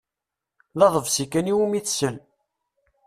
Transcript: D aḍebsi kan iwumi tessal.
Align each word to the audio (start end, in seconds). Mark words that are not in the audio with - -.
D 0.77 0.79
aḍebsi 0.85 1.25
kan 1.31 1.51
iwumi 1.51 1.79
tessal. 1.85 2.15